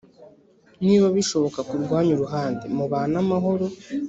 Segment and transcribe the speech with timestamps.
[0.85, 3.65] Niba bishoboka ku rwanyu ruhande mubane amahoro